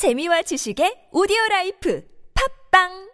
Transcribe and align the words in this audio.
재미와 0.00 0.40
지식의 0.48 1.12
오디오 1.12 1.36
라이프. 1.50 2.00
팝빵 2.32 3.09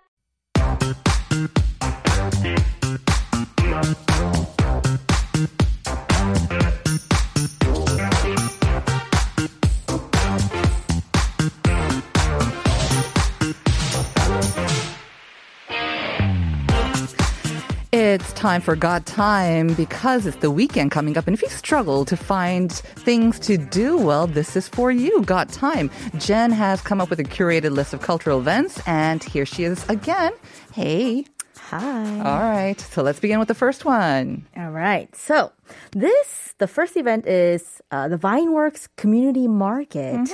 It's 17.93 18.32
time 18.32 18.61
for 18.62 18.75
Got 18.75 19.07
Time 19.07 19.73
because 19.75 20.27
it's 20.27 20.39
the 20.39 20.50
weekend 20.50 20.91
coming 20.91 21.16
up. 21.16 21.29
And 21.29 21.34
if 21.34 21.41
you 21.41 21.48
struggle 21.48 22.05
to 22.07 22.16
find 22.16 22.73
things 22.73 23.39
to 23.41 23.57
do, 23.57 23.96
well, 23.96 24.27
this 24.27 24.57
is 24.57 24.66
for 24.66 24.91
you. 24.91 25.23
Got 25.23 25.51
Time. 25.51 25.91
Jen 26.19 26.51
has 26.51 26.80
come 26.80 27.01
up 27.01 27.11
with 27.11 27.20
a 27.20 27.25
curated 27.25 27.70
list 27.70 27.95
of 27.95 28.02
cultural 28.02 28.41
events, 28.41 28.83
and 28.87 29.23
here 29.23 29.47
she 29.47 29.62
is 29.64 29.88
again. 29.88 30.33
Hey. 30.73 31.27
Hi. 31.56 32.19
All 32.19 32.41
right. 32.41 32.80
So 32.80 33.02
let's 33.02 33.20
begin 33.20 33.38
with 33.38 33.48
the 33.48 33.55
first 33.55 33.84
one. 33.84 34.47
All 34.56 34.70
right. 34.70 35.14
So 35.14 35.53
this, 35.93 36.55
the 36.59 36.66
first 36.66 36.97
event 36.97 37.27
is 37.27 37.80
uh, 37.91 38.09
the 38.09 38.16
Vineworks 38.16 38.88
Community 38.97 39.47
Market. 39.48 40.29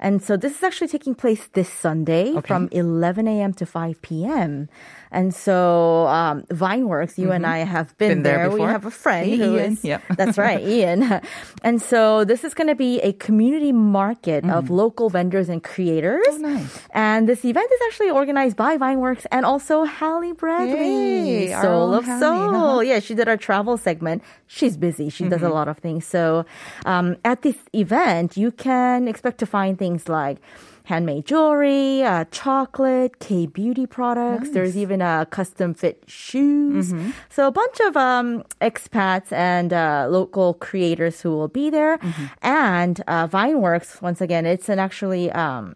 And 0.00 0.22
so 0.22 0.36
this 0.36 0.56
is 0.56 0.62
actually 0.62 0.88
taking 0.88 1.14
place 1.14 1.48
this 1.52 1.68
Sunday 1.72 2.34
from 2.42 2.68
11 2.72 3.28
a.m. 3.28 3.52
to 3.54 3.66
5 3.66 4.02
p.m. 4.02 4.68
And 5.12 5.34
so 5.34 6.06
um, 6.08 6.42
Vineworks, 6.50 7.16
you 7.16 7.30
and 7.32 7.46
I 7.46 7.58
have 7.58 7.96
been, 7.96 8.08
Been 8.08 8.22
there 8.24 8.48
We 8.50 8.56
before. 8.56 8.68
have 8.70 8.84
a 8.84 8.90
friend 8.90 9.26
Hey, 9.30 9.36
who 9.36 9.56
Ian. 9.56 9.72
is- 9.72 9.84
Yep. 9.84 10.02
that's 10.16 10.36
right, 10.38 10.60
Ian. 10.60 11.20
And 11.62 11.80
so 11.82 12.24
this 12.24 12.44
is 12.44 12.54
going 12.54 12.68
to 12.68 12.74
be 12.76 13.00
a 13.00 13.12
community 13.14 13.72
market 13.72 14.44
of 14.48 14.70
local 14.70 15.10
vendors 15.10 15.48
and 15.48 15.62
creators. 15.64 16.26
Oh, 16.28 16.36
nice. 16.38 16.78
And 16.92 17.28
this 17.28 17.44
event 17.44 17.70
is 17.72 17.80
actually 17.88 18.10
organized 18.10 18.56
by 18.56 18.76
Vineworks 18.78 19.26
and 19.32 19.44
also 19.44 19.84
Hallie 19.84 20.32
Bradley, 20.32 21.52
our 21.52 21.62
Soul 21.62 21.94
of 21.94 22.04
Hallie, 22.04 22.20
Soul. 22.20 22.54
uh-huh. 22.54 22.80
Yeah, 22.80 23.00
she 23.00 23.14
did 23.14 23.26
our 23.28 23.36
travel 23.36 23.76
segment. 23.76 24.22
She's 24.46 24.75
busy. 24.76 25.08
She 25.10 25.24
Mm-hmm. 25.24 25.30
does 25.32 25.42
a 25.42 25.48
lot 25.48 25.66
of 25.68 25.78
things. 25.78 26.04
So 26.06 26.44
um, 26.84 27.16
at 27.24 27.42
this 27.42 27.56
event, 27.72 28.36
you 28.36 28.50
can 28.52 29.08
expect 29.08 29.38
to 29.38 29.46
find 29.46 29.78
things 29.78 30.08
like 30.08 30.38
handmade 30.84 31.26
jewelry, 31.26 32.04
uh, 32.04 32.24
chocolate, 32.30 33.18
K 33.18 33.46
beauty 33.46 33.86
products. 33.86 34.50
There's 34.50 34.76
even 34.76 35.02
uh, 35.02 35.24
custom 35.24 35.74
fit 35.74 36.04
shoes. 36.06 36.92
Mm-hmm. 36.92 37.10
So 37.28 37.48
a 37.48 37.50
bunch 37.50 37.80
of 37.80 37.96
um, 37.96 38.44
expats 38.60 39.32
and 39.32 39.72
uh, 39.72 40.06
local 40.08 40.54
creators 40.54 41.20
who 41.22 41.30
will 41.30 41.48
be 41.48 41.70
there. 41.70 41.98
Mm-hmm. 41.98 42.24
And 42.42 43.02
uh, 43.08 43.26
Vineworks, 43.26 44.00
once 44.00 44.20
again, 44.20 44.46
it's 44.46 44.68
an 44.68 44.78
actually. 44.78 45.32
Um, 45.32 45.74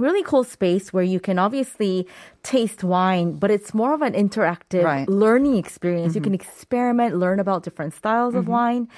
really 0.00 0.22
cool 0.22 0.44
space 0.44 0.92
where 0.92 1.04
you 1.04 1.20
can 1.20 1.38
obviously 1.38 2.06
taste 2.42 2.82
wine, 2.82 3.32
but 3.42 3.50
it's 3.50 3.72
more 3.74 3.92
of 3.94 4.02
an 4.02 4.14
interactive 4.14 4.84
Right. 4.84 5.08
learning 5.08 5.56
experience. 5.56 6.14
You 6.16 6.22
can 6.22 6.34
experiment, 6.34 7.16
learn 7.16 7.38
about 7.40 7.62
different 7.62 7.92
styles 7.94 8.34
of 8.34 8.48
wine, 8.48 8.88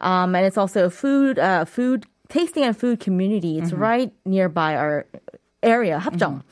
um, 0.00 0.34
and 0.36 0.46
it's 0.46 0.56
also 0.58 0.86
a 0.86 0.90
food, 0.90 1.38
uh, 1.38 1.64
food 1.64 2.06
tasting 2.28 2.64
and 2.64 2.76
food 2.76 3.00
community. 3.00 3.58
It's 3.58 3.72
right 3.72 4.10
nearby 4.24 4.74
our 4.76 5.04
area, 5.62 5.98
합정. 6.00 6.42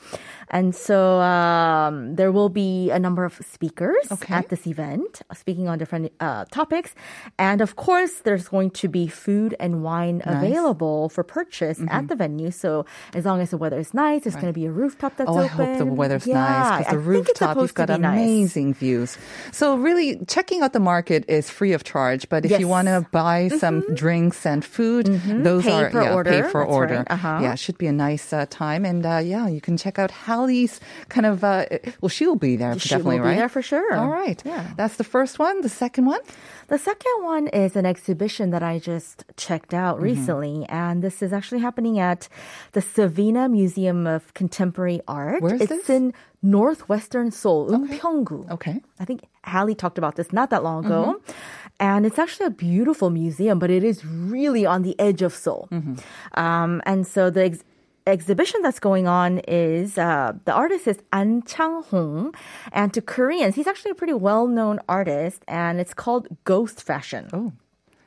And 0.51 0.75
so 0.75 1.21
um, 1.21 2.15
there 2.15 2.31
will 2.31 2.49
be 2.49 2.91
a 2.91 2.99
number 2.99 3.23
of 3.25 3.39
speakers 3.49 4.11
Okay. 4.11 4.33
at 4.35 4.49
this 4.49 4.67
event, 4.67 5.21
uh, 5.29 5.33
speaking 5.33 5.67
on 5.71 5.77
different 5.79 6.11
uh, 6.19 6.43
topics, 6.51 6.93
and 7.39 7.61
of 7.61 7.75
course, 7.77 8.19
there's 8.27 8.47
going 8.51 8.71
to 8.83 8.87
be 8.91 9.07
food 9.07 9.55
and 9.63 9.81
wine 9.81 10.21
available 10.25 11.07
for 11.09 11.23
purchase 11.23 11.79
Mm-hmm. 11.79 11.87
at 11.97 12.07
the 12.11 12.15
venue. 12.15 12.51
So 12.51 12.85
as 13.15 13.23
long 13.25 13.39
as 13.39 13.49
the 13.51 13.57
weather 13.57 13.79
is 13.79 13.93
nice, 13.93 14.23
there's 14.23 14.35
going 14.35 14.51
to 14.51 14.59
be 14.59 14.65
a 14.67 14.71
rooftop 14.71 15.15
that's 15.15 15.29
open. 15.29 15.39
Oh, 15.39 15.47
I 15.47 15.53
open. 15.55 15.65
hope 15.65 15.77
the 15.79 15.85
weather's 15.85 16.27
yeah, 16.27 16.35
nice 16.35 16.77
because 16.83 16.91
the 16.91 16.99
rooftop, 16.99 17.55
you've 17.57 17.73
got 17.73 17.87
be 17.87 17.97
nice. 17.97 18.19
amazing 18.19 18.73
views. 18.75 19.17
So 19.55 19.75
really, 19.77 20.19
checking 20.27 20.61
out 20.61 20.73
the 20.73 20.83
market 20.83 21.23
is 21.31 21.49
free 21.49 21.71
of 21.71 21.83
charge. 21.87 22.27
But 22.27 22.43
if 22.43 22.51
you 22.51 22.67
Yes. 22.67 22.67
Mm-hmm. 22.67 22.75
want 22.75 22.87
to 22.91 23.07
buy 23.11 23.47
some 23.57 23.81
drinks 23.95 24.45
and 24.45 24.65
food, 24.65 25.07
those 25.47 25.63
Pay 25.63 25.71
are 25.71 25.89
yeah, 25.93 26.13
order. 26.13 26.31
pay 26.31 26.41
for 26.51 26.61
That's 26.67 26.75
order. 26.75 26.97
right. 27.07 27.11
Uh-huh. 27.15 27.39
Yeah, 27.41 27.55
should 27.55 27.77
be 27.77 27.87
a 27.87 27.95
nice 27.95 28.33
uh, 28.33 28.45
time. 28.49 28.83
And 28.83 29.05
uh, 29.05 29.21
yeah, 29.23 29.47
you 29.47 29.61
can 29.61 29.77
check 29.77 29.97
out 29.97 30.11
Hallie's 30.41 30.79
kind 31.09 31.25
of. 31.25 31.43
Uh, 31.43 31.65
well, 32.01 32.09
she'll 32.09 32.35
be 32.35 32.55
there 32.55 32.77
She 32.79 32.89
definitely, 32.89 33.19
will 33.19 33.23
be 33.25 33.29
right? 33.29 33.37
there 33.37 33.49
for 33.49 33.61
sure. 33.61 33.93
All 33.95 34.09
right. 34.09 34.41
Yeah. 34.45 34.67
That's 34.77 34.95
the 34.97 35.03
first 35.03 35.39
one. 35.39 35.61
The 35.61 35.69
second 35.69 36.05
one. 36.05 36.19
The 36.67 36.77
second 36.77 37.23
one 37.23 37.47
is 37.47 37.75
an 37.75 37.85
exhibition 37.85 38.49
that 38.51 38.63
I 38.63 38.79
just 38.79 39.23
checked 39.37 39.73
out 39.73 39.95
Mm-hmm. 39.97 40.03
recently, 40.05 40.65
and 40.69 41.03
this 41.03 41.21
is 41.21 41.33
actually 41.33 41.59
happening 41.61 41.99
at 41.99 42.27
the 42.71 42.81
Savina 42.81 43.49
Museum 43.49 44.07
of 44.07 44.33
Contemporary 44.33 45.01
Art. 45.07 45.41
Where 45.41 45.55
is 45.55 45.61
it's 45.61 45.69
this? 45.87 45.89
in 45.89 46.13
northwestern 46.41 47.29
Seoul, 47.31 47.69
Eunpyeonggu. 47.69 48.49
Okay. 48.51 48.81
I 48.99 49.05
think 49.05 49.21
Hallie 49.43 49.75
talked 49.75 49.97
about 49.97 50.15
this 50.15 50.31
not 50.31 50.49
that 50.49 50.63
long 50.63 50.85
ago. 50.85 51.01
Mm-hmm. 51.19 51.31
And 51.79 52.05
it's 52.05 52.19
actually 52.19 52.45
a 52.45 52.51
beautiful 52.51 53.09
museum, 53.09 53.57
but 53.59 53.69
it 53.71 53.83
is 53.83 54.05
really 54.05 54.65
on 54.65 54.83
the 54.83 54.95
edge 54.99 55.21
of 55.23 55.33
Seoul. 55.33 55.67
Mm-hmm. 55.71 55.95
Um, 56.39 56.81
and 56.85 57.05
so 57.07 57.29
the 57.29 57.43
ex- 57.45 57.63
exhibition 58.07 58.61
that's 58.61 58.79
going 58.79 59.07
on 59.07 59.39
is 59.47 59.97
uh, 59.97 60.33
the 60.45 60.53
artist 60.53 60.87
is 60.87 60.99
An 61.13 61.43
Chang 61.43 61.83
Hong, 61.83 62.33
and 62.71 62.93
to 62.93 63.01
Koreans, 63.01 63.55
he's 63.55 63.67
actually 63.67 63.91
a 63.91 63.95
pretty 63.95 64.13
well-known 64.13 64.79
artist, 64.87 65.43
and 65.47 65.79
it's 65.79 65.93
called 65.93 66.27
Ghost 66.43 66.81
Fashion. 66.81 67.29
Oh, 67.33 67.53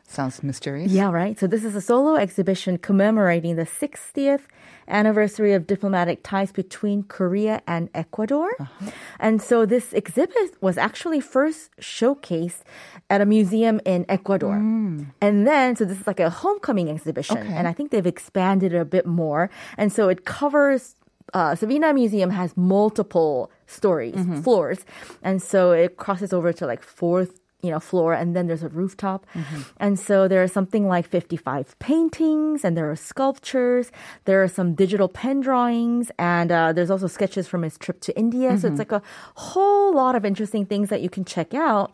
sounds 0.06 0.42
mysterious. 0.42 0.92
Yeah, 0.92 1.10
right. 1.10 1.38
So 1.38 1.46
this 1.46 1.64
is 1.64 1.74
a 1.74 1.80
solo 1.80 2.14
exhibition 2.16 2.78
commemorating 2.78 3.56
the 3.56 3.64
60th 3.64 4.42
anniversary 4.86 5.52
of 5.54 5.66
diplomatic 5.66 6.22
ties 6.22 6.52
between 6.52 7.02
Korea 7.04 7.62
and 7.66 7.88
Ecuador. 7.94 8.50
Uh-huh. 8.60 8.90
And 9.18 9.40
so 9.42 9.64
this 9.66 9.92
exhibit 9.94 10.60
was 10.60 10.76
actually 10.78 11.20
first 11.20 11.70
showcased 11.80 12.62
at 13.08 13.20
a 13.20 13.26
museum 13.26 13.80
in 13.84 14.04
Ecuador. 14.08 14.56
And 14.56 15.46
then, 15.46 15.74
so 15.76 15.84
this 15.84 15.98
is 16.00 16.06
like 16.06 16.20
a 16.20 16.30
homecoming 16.30 16.90
exhibition. 16.90 17.36
Mm. 17.38 17.44
Okay. 17.44 17.54
And 17.54 17.66
I 17.66 17.72
think 17.72 17.90
they've 17.90 18.06
expanded 18.06 18.72
it 18.74 18.78
a 18.78 18.84
bit 18.84 19.06
more. 19.06 19.50
And 19.78 19.92
so 19.92 20.08
it 20.08 20.24
covers 20.24 20.96
uh, 21.32 21.54
Savina 21.54 21.92
Museum 21.94 22.30
has 22.30 22.54
multiple 22.56 23.50
stories, 23.66 24.14
Mm-hmm. 24.14 24.42
floors, 24.42 24.84
and 25.22 25.42
so 25.42 25.72
it 25.72 25.96
crosses 25.96 26.32
over 26.34 26.52
to 26.52 26.66
like 26.66 26.82
fourth, 26.82 27.40
you 27.64 27.70
know, 27.72 27.80
floor, 27.80 28.12
and 28.20 28.36
then 28.36 28.46
there's 28.48 28.62
a 28.62 28.68
rooftop, 28.68 29.20
Mm-hmm. 29.34 29.60
and 29.84 29.98
so 29.98 30.28
there 30.28 30.42
are 30.44 30.52
something 30.58 30.84
like 30.94 31.06
55 31.08 31.78
paintings, 31.78 32.64
and 32.64 32.76
there 32.76 32.88
are 32.90 32.96
sculptures, 32.96 33.90
there 34.28 34.42
are 34.44 34.48
some 34.58 34.74
digital 34.74 35.08
pen 35.08 35.40
drawings, 35.40 36.10
and 36.18 36.52
uh, 36.52 36.72
there's 36.76 36.90
also 36.94 37.08
sketches 37.08 37.48
from 37.48 37.62
his 37.62 37.78
trip 37.78 37.98
to 38.06 38.10
India. 38.24 38.50
So 38.50 38.54
Mm-hmm. 38.54 38.66
it's 38.68 38.78
like 38.84 38.92
a 38.92 39.02
whole 39.48 39.94
lot 39.94 40.14
of 40.18 40.22
interesting 40.24 40.64
things 40.66 40.88
that 40.92 41.00
you 41.00 41.08
can 41.16 41.24
check 41.24 41.54
out, 41.54 41.88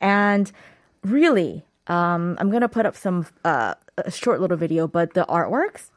and 0.00 0.50
really, 1.02 1.64
um, 1.86 2.36
I'm 2.40 2.50
gonna 2.50 2.68
put 2.68 2.86
up 2.86 2.96
some 2.96 3.26
uh, 3.44 3.74
a 3.98 4.10
short 4.10 4.40
little 4.40 4.56
video, 4.56 4.88
but 4.88 5.14
the 5.14 5.24
artworks. 5.28 5.90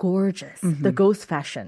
Gorgeous, 0.00 0.60
the 0.86 0.92
ghost 1.02 1.22
fashion. 1.26 1.66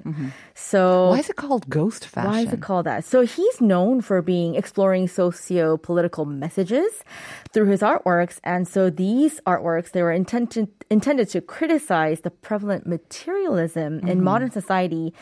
So 0.55 0.81
Mm-hmm. 0.83 1.11
Why 1.13 1.19
is 1.25 1.29
it 1.31 1.37
called 1.37 1.69
ghost 1.69 2.03
fashion? 2.07 2.31
why 2.31 2.41
is 2.47 2.53
it 2.57 2.63
called 2.69 2.87
that? 2.91 3.05
So 3.13 3.19
he's 3.37 3.61
known 3.61 4.01
for 4.01 4.19
being 4.23 4.55
exploring 4.57 5.05
socio-political 5.09 6.25
messages 6.25 7.05
through 7.53 7.67
his 7.75 7.81
artworks, 7.81 8.37
and 8.43 8.67
so 8.67 8.89
these 8.91 9.35
artworks 9.47 9.93
they 9.93 10.03
were 10.03 10.13
intended 10.23 10.69
intended 10.91 11.29
to 11.35 11.41
criticize 11.41 12.19
the 12.27 12.31
prevalent 12.47 12.87
materialism 12.87 13.93
Mm-hmm. 13.93 14.09
in 14.13 14.25
modern 14.25 14.51
society 14.51 15.13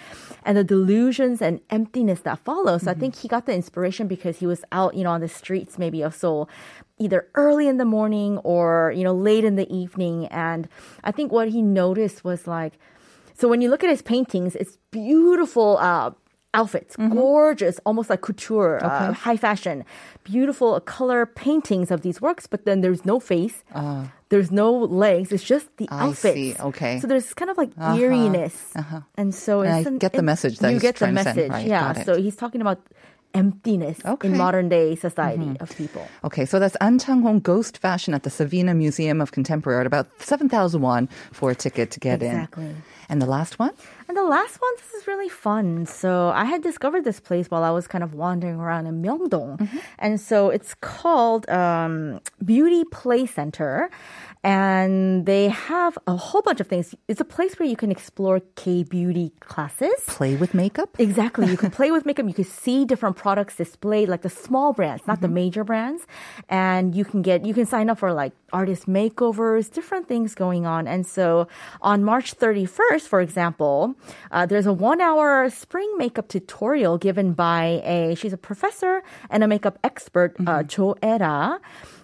and 0.47 0.55
the 0.57 0.65
delusions 0.65 1.43
and 1.43 1.61
emptiness 1.71 2.21
that 2.21 2.39
follow. 2.39 2.79
So 2.79 2.91
I 2.91 2.95
Mm-hmm. 2.95 3.01
think 3.01 3.13
he 3.17 3.27
got 3.29 3.47
the 3.47 3.55
inspiration 3.55 4.07
because 4.07 4.39
he 4.39 4.47
was 4.47 4.63
out, 4.79 4.95
you 4.97 5.03
know, 5.05 5.11
on 5.11 5.21
the 5.21 5.29
streets 5.41 5.79
maybe 5.79 6.01
of 6.03 6.15
Seoul 6.15 6.49
either 6.99 7.27
early 7.35 7.67
in 7.67 7.77
the 7.79 7.85
morning 7.99 8.39
or 8.45 8.93
you 8.97 9.03
know 9.05 9.15
late 9.15 9.45
in 9.51 9.57
the 9.57 9.69
evening 9.83 10.27
and 10.49 10.69
i 11.03 11.11
think 11.11 11.33
what 11.33 11.49
he 11.49 11.63
noticed 11.63 12.19
was 12.31 12.47
like 12.47 12.75
so 13.41 13.49
when 13.49 13.61
you 13.65 13.71
look 13.73 13.83
at 13.83 13.91
his 13.91 14.03
paintings 14.03 14.53
it's 14.61 14.77
beautiful 14.93 15.79
uh 15.81 16.11
outfits. 16.53 16.97
Gorgeous 16.99 17.79
almost 17.87 18.11
like 18.11 18.23
couture 18.27 18.83
uh, 18.83 19.13
high 19.15 19.37
fashion. 19.39 19.85
Beautiful 20.27 20.81
color 20.83 21.23
paintings 21.25 21.93
of 21.95 22.03
these 22.03 22.19
works 22.21 22.49
but 22.51 22.65
then 22.67 22.81
there's 22.85 23.05
no 23.07 23.21
face. 23.21 23.63
There's 24.35 24.51
no 24.51 24.71
legs. 24.75 25.31
It's 25.31 25.47
just 25.47 25.67
the 25.79 25.87
I 25.91 26.07
outfits. 26.11 26.59
Okay. 26.59 26.99
so 26.99 27.07
there's 27.07 27.35
kind 27.35 27.51
of 27.55 27.57
like 27.63 27.71
eeriness. 27.95 28.57
And 29.17 29.31
so 29.35 29.61
And 29.63 29.71
I 29.71 29.79
an- 29.87 29.99
get 30.03 30.13
the 30.13 30.27
message 30.27 30.59
that 30.59 30.71
you 30.75 30.83
he's 30.83 30.83
get 30.83 30.97
the 30.99 31.07
to 31.07 31.15
send, 31.15 31.23
message. 31.23 31.51
right, 31.51 31.67
yeah 31.67 32.03
so 32.03 32.19
he's 32.19 32.35
talking 32.35 32.61
about 32.61 32.83
emptiness 33.35 33.99
Okay. 34.05 34.29
in 34.29 34.37
modern 34.37 34.69
day 34.69 34.95
society 34.97 35.57
of 35.61 35.75
people 35.77 36.07
Okay, 36.25 36.45
so 36.45 36.59
that's 36.59 36.77
An 36.81 36.99
Chang-hong 36.99 37.41
Ghost 37.41 37.79
Fashion 37.79 38.13
at 38.15 38.23
the 38.25 38.31
Savina 38.31 38.75
Museum 38.75 39.21
of 39.21 39.31
Contemporary 39.33 39.79
Art. 39.79 39.87
About 39.87 40.07
7,000 40.21 40.81
won 40.83 41.09
for 41.33 41.51
a 41.51 41.55
ticket 41.55 41.91
to 41.93 42.01
get 42.01 42.23
Exactly. 42.23 42.65
in. 42.65 42.71
Exactly. 42.71 42.85
And 43.09 43.21
the 43.23 43.27
last 43.27 43.59
one? 43.59 43.71
And 44.09 44.17
the 44.17 44.23
last 44.25 44.61
one, 44.61 44.73
this 44.79 44.93
is 44.95 45.07
really 45.07 45.29
fun. 45.29 45.87
So 45.87 46.31
I 46.35 46.45
had 46.45 46.63
discovered 46.63 47.05
this 47.05 47.19
place 47.21 47.51
while 47.51 47.65
I 47.65 47.71
was 47.71 47.87
kind 47.89 48.05
of 48.05 48.15
wandering 48.15 48.57
around 48.61 48.87
in 48.87 49.03
Myeongdong. 49.03 49.69
And 49.99 50.21
so 50.21 50.49
it's 50.51 50.75
called 50.81 51.49
um, 51.51 52.21
Beauty 52.45 52.85
Play 52.85 53.27
Center. 53.27 53.91
And 54.43 55.27
they 55.27 55.49
have 55.49 55.99
a 56.07 56.17
whole 56.17 56.41
bunch 56.41 56.61
of 56.61 56.67
things. 56.67 56.95
It's 57.09 57.21
a 57.21 57.25
place 57.25 57.59
where 57.59 57.69
you 57.69 57.77
can 57.77 57.91
explore 57.91 58.41
K 58.57 58.85
beauty 58.85 59.33
classes. 59.41 59.93
Play 60.07 60.35
with 60.37 60.55
makeup? 60.55 60.89
Exactly. 60.99 61.47
You 61.47 61.59
can 61.59 61.71
play 61.79 61.91
with 61.91 62.07
makeup. 62.07 62.27
You 62.27 62.33
can 62.35 62.45
see 62.45 62.87
different 62.87 63.17
products 63.17 63.57
displayed, 63.57 64.09
like 64.09 64.23
the 64.23 64.31
small 64.31 64.73
brands, 64.73 65.07
not 65.07 65.21
the 65.21 65.29
major 65.29 65.63
brands. 65.63 66.07
And 66.49 66.95
you 66.95 67.05
can 67.05 67.21
get, 67.21 67.45
you 67.45 67.53
can 67.53 67.67
sign 67.67 67.91
up 67.91 67.99
for 67.99 68.13
like 68.13 68.33
artist 68.53 68.89
makeovers, 68.89 69.71
different 69.71 70.09
things 70.09 70.35
going 70.35 70.65
on. 70.65 70.87
And 70.87 71.07
so 71.07 71.47
on 71.83 72.03
March 72.03 72.35
31st, 72.37 73.03
for 73.03 73.21
example, 73.21 73.95
uh, 74.31 74.47
there's 74.47 74.67
a 74.67 74.73
one 74.73 75.03
hour 75.03 75.51
spring 75.51 75.93
makeup 75.99 76.29
tutorial 76.29 76.97
given 76.97 77.35
by 77.35 77.83
a, 77.85 78.15
she's 78.15 78.33
a 78.33 78.39
professor 78.39 79.03
and 79.29 79.45
a 79.45 79.49
makeup 79.49 79.79
expert, 79.85 80.35
uh, 80.47 80.63
Jo 80.63 80.97
Era. 81.03 81.61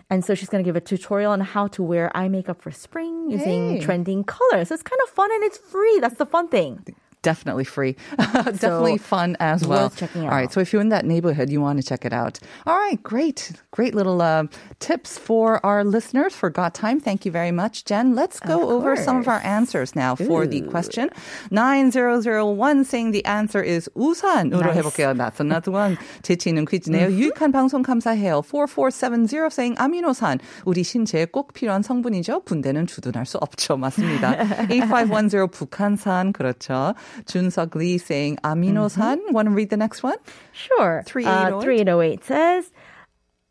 And 0.09 0.25
so 0.25 0.35
she's 0.35 0.49
going 0.49 0.63
to 0.63 0.69
give 0.69 0.77
a 0.77 0.81
tutorial 0.81 1.33
on 1.33 1.41
how 1.41 1.67
to 1.69 1.83
wear 1.83 2.17
eye 2.17 2.29
makeup 2.29 2.63
for 2.63 2.71
spring 2.71 3.29
using 3.31 3.71
Hey. 3.71 3.81
trending 3.81 4.23
colors. 4.25 4.69
So 4.69 4.75
it's 4.75 4.83
kind 4.83 5.01
of 5.03 5.09
fun 5.11 5.31
and 5.33 5.43
it's 5.43 5.59
free. 5.59 5.99
That's 6.01 6.17
the 6.17 6.27
fun 6.27 6.49
thing 6.49 6.85
Definitely 7.26 7.66
free. 7.66 7.96
Definitely 8.18 8.98
fun 8.98 9.38
as 9.40 9.62
worth 9.62 9.70
well. 9.70 9.90
checking 9.92 10.24
All 10.24 10.30
right. 10.30 10.46
out. 10.50 10.54
So 10.54 10.60
if 10.60 10.74
you're 10.74 10.82
in 10.82 10.90
that 10.90 11.06
neighborhood, 11.06 11.52
you 11.52 11.62
want 11.62 11.78
to 11.78 11.86
check 11.86 12.04
it 12.04 12.14
out. 12.14 12.40
All 12.66 12.76
right. 12.76 12.98
Great. 13.04 13.52
Great 13.70 13.94
little 13.94 14.24
uh, 14.24 14.46
tips 14.80 15.20
for 15.20 15.64
our 15.64 15.84
listeners 15.84 16.34
for 16.34 16.50
Got 16.50 16.74
Time. 16.74 17.00
Thank 17.00 17.24
you 17.24 17.32
very 17.32 17.52
much, 17.52 17.86
Jen. 17.86 18.16
Let's 18.16 18.40
go 18.40 18.64
Of 18.64 18.70
over 18.82 18.96
some 18.96 19.18
of 19.22 19.28
our 19.28 19.38
course. 19.38 19.46
answers 19.46 19.96
now 19.96 20.16
for 20.16 20.48
the 20.48 20.64
Ooh. 20.64 20.72
question. 20.72 21.12
9001 21.52 22.86
saying 22.86 23.12
the 23.12 23.24
answer 23.26 23.62
is 23.62 23.88
우산으로 23.96 24.66
Nice. 24.74 24.78
해볼게요. 24.82 25.14
That's 25.16 25.40
another 25.40 25.72
one. 25.72 25.98
재치있는 26.24 26.66
퀴즈네요. 26.66 27.12
유익한 27.12 27.52
방송 27.52 27.84
감사해요. 27.84 28.42
4470 28.44 29.52
saying 29.52 29.78
아미노산. 29.78 30.40
우리 30.66 30.84
신체에 30.84 31.26
꼭 31.26 31.54
필요한 31.54 31.84
성분이죠. 31.84 32.42
군대는 32.46 32.88
주둔할 32.88 33.26
수 33.26 33.38
없죠. 33.38 33.78
맞습니다. 33.78 34.36
8510 34.70 35.52
북한산. 35.52 36.34
그렇죠. 36.34 36.96
Junseok 37.25 37.75
Lee 37.75 37.99
saying, 37.99 38.39
Amino-san, 38.45 39.19
mm-hmm. 39.19 39.33
want 39.33 39.47
to 39.47 39.55
read 39.55 39.71
the 39.71 39.77
next 39.77 40.03
one? 40.03 40.17
Sure. 40.53 41.03
3808, 41.07 42.21
uh, 42.21 42.25
says, 42.25 42.71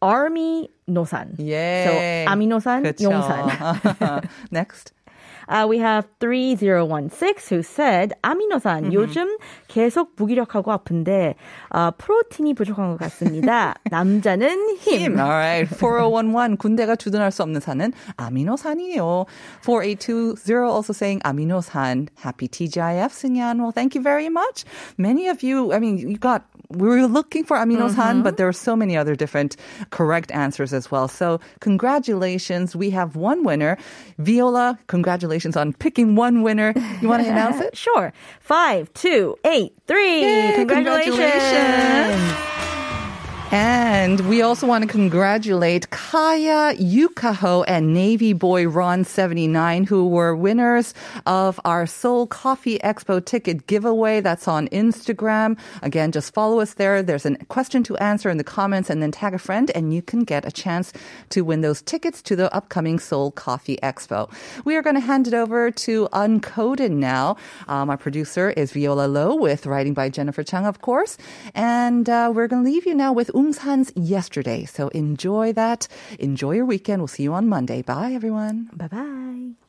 Army 0.01 0.69
Nosan. 0.87 1.35
Yeah. 1.37 1.85
So 1.85 2.31
Aminosan, 2.31 2.93
Yongsan. 2.97 4.29
Next. 4.51 4.93
Uh, 5.50 5.66
we 5.68 5.78
have 5.78 6.06
3016 6.20 7.48
who 7.48 7.58
said 7.62 8.14
아미노산 8.22 8.92
요즘 8.92 9.36
계속 9.66 10.14
무기력하고 10.16 10.70
아픈데 10.70 11.34
어, 11.70 11.90
프로틴이 11.98 12.54
부족한 12.54 12.90
것 12.90 12.98
같습니다. 12.98 13.74
남자는 13.90 14.76
힘. 14.78 15.18
All 15.18 15.30
right. 15.30 15.68
4011 15.68 16.56
군대가 16.56 16.94
주둔할 16.94 17.32
수 17.32 17.42
없는 17.42 17.60
산은 17.60 17.92
아미노산이에요. 18.16 19.26
4820 19.62 20.70
also 20.70 20.92
saying 20.92 21.20
아미노산. 21.24 22.08
Happy 22.22 22.46
TGIF, 22.46 23.10
승현. 23.10 23.58
Well, 23.58 23.72
thank 23.72 23.94
you 23.96 24.02
very 24.02 24.28
much. 24.28 24.64
Many 24.98 25.28
of 25.28 25.42
you, 25.42 25.72
I 25.72 25.80
mean, 25.80 25.98
you 25.98 26.16
got, 26.16 26.44
we 26.70 26.86
were 26.86 27.06
looking 27.06 27.42
for 27.42 27.56
aminosan, 27.56 28.22
but 28.22 28.36
there 28.36 28.46
are 28.46 28.52
so 28.52 28.76
many 28.76 28.96
other 28.96 29.16
different 29.16 29.56
correct 29.90 30.30
answers 30.30 30.72
as 30.72 30.90
well. 30.90 31.08
So 31.08 31.40
congratulations. 31.58 32.76
We 32.76 32.90
have 32.90 33.16
one 33.16 33.42
winner. 33.42 33.76
Viola, 34.18 34.78
congratulations 34.86 35.33
on 35.57 35.73
picking 35.73 36.15
one 36.15 36.41
winner. 36.43 36.73
You 37.01 37.09
want 37.09 37.23
to 37.23 37.29
announce 37.29 37.59
it? 37.61 37.75
Sure. 37.75 38.13
Five, 38.39 38.93
two, 38.93 39.35
eight, 39.43 39.73
three. 39.87 40.21
Yay, 40.21 40.53
congratulations. 40.55 41.15
congratulations. 41.17 42.54
And 43.57 44.27
we 44.27 44.41
also 44.41 44.67
want 44.67 44.81
to 44.81 44.87
congratulate 44.89 45.89
Kaya 45.89 46.75
Yukaho 46.75 47.63
and 47.65 47.93
Navy 47.93 48.33
Boy 48.33 48.65
Ron79, 48.65 49.87
who 49.87 50.09
were 50.09 50.35
winners 50.35 50.93
of 51.25 51.57
our 51.63 51.85
Seoul 51.85 52.27
Coffee 52.27 52.79
Expo 52.79 53.23
ticket 53.23 53.65
giveaway. 53.65 54.19
That's 54.19 54.49
on 54.49 54.67
Instagram. 54.67 55.57
Again, 55.81 56.11
just 56.11 56.33
follow 56.33 56.59
us 56.59 56.73
there. 56.73 57.01
There's 57.01 57.25
a 57.25 57.37
question 57.45 57.81
to 57.83 57.95
answer 57.95 58.29
in 58.29 58.37
the 58.37 58.43
comments 58.43 58.89
and 58.89 59.01
then 59.01 59.13
tag 59.13 59.33
a 59.33 59.39
friend 59.39 59.71
and 59.73 59.93
you 59.93 60.01
can 60.01 60.25
get 60.25 60.45
a 60.45 60.51
chance 60.51 60.91
to 61.29 61.45
win 61.45 61.61
those 61.61 61.81
tickets 61.81 62.21
to 62.23 62.35
the 62.35 62.53
upcoming 62.53 62.99
Seoul 62.99 63.31
Coffee 63.31 63.77
Expo. 63.81 64.29
We 64.65 64.75
are 64.75 64.81
going 64.81 64.95
to 64.95 64.99
hand 64.99 65.29
it 65.29 65.33
over 65.33 65.71
to 65.71 66.09
Uncoded 66.11 66.91
now. 66.91 67.37
Um, 67.69 67.89
our 67.89 67.97
producer 67.97 68.49
is 68.49 68.73
Viola 68.73 69.07
Lowe 69.07 69.33
with 69.33 69.65
writing 69.65 69.93
by 69.93 70.09
Jennifer 70.09 70.43
Chung, 70.43 70.65
of 70.65 70.81
course. 70.81 71.17
And 71.53 72.09
uh, 72.09 72.33
we're 72.35 72.49
going 72.49 72.65
to 72.65 72.69
leave 72.69 72.85
you 72.85 72.93
now 72.93 73.13
with 73.13 73.31
Woongsan's 73.45 73.91
Yesterday. 73.95 74.65
So 74.65 74.87
enjoy 74.89 75.53
that. 75.53 75.87
Enjoy 76.19 76.51
your 76.51 76.65
weekend. 76.65 77.01
We'll 77.01 77.07
see 77.07 77.23
you 77.23 77.33
on 77.33 77.47
Monday. 77.47 77.81
Bye, 77.81 78.13
everyone. 78.13 78.69
Bye 78.73 78.87
bye. 78.87 79.64